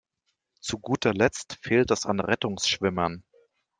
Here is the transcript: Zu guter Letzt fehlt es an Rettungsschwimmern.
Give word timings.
Zu 0.61 0.79
guter 0.79 1.13
Letzt 1.13 1.59
fehlt 1.61 1.91
es 1.91 2.07
an 2.07 2.19
Rettungsschwimmern. 2.21 3.23